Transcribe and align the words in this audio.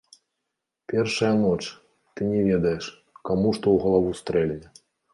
Першая 0.93 1.29
ноч, 1.43 1.59
ты 2.15 2.21
не 2.33 2.41
ведаеш, 2.49 2.83
каму 3.25 3.49
што 3.59 3.63
ў 3.71 3.77
галаву 3.89 4.11
стрэльне. 4.25 4.67